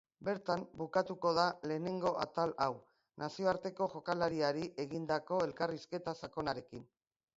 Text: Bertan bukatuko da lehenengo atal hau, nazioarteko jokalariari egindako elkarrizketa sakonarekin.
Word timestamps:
Bertan 0.27 0.61
bukatuko 0.77 1.33
da 1.39 1.43
lehenengo 1.71 2.13
atal 2.23 2.53
hau, 2.65 2.69
nazioarteko 3.25 3.89
jokalariari 3.97 4.65
egindako 4.85 5.43
elkarrizketa 5.49 6.17
sakonarekin. 6.23 6.83